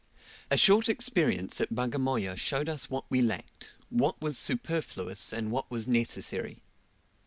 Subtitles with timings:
[0.49, 5.69] A short experience at Bagamoya showed us what we lacked, what was superfluous, and what
[5.69, 6.57] was necessary.